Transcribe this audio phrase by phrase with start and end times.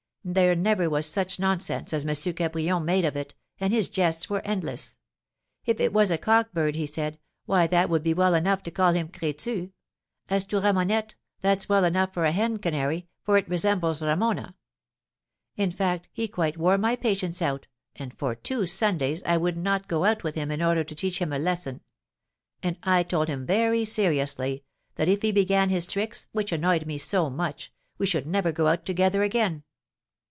[0.23, 2.11] There never was such nonsense as M.
[2.35, 4.95] Cabrion made of it, and his jests were endless.
[5.65, 8.71] If it was a cock bird, he said, 'Why, that would be well enough to
[8.71, 9.71] call him Crétu.
[10.29, 14.55] As to Ramonette, that's well enough for a hen canary, for it resembles Ramona.'
[15.55, 17.65] In fact, he quite wore my patience out,
[17.95, 21.17] and for two Sundays I would not go out with him in order to teach
[21.17, 21.81] him a lesson;
[22.61, 24.65] and I told him very seriously,
[24.97, 28.67] that if he began his tricks, which annoyed me so much, we should never go
[28.67, 29.63] out together again."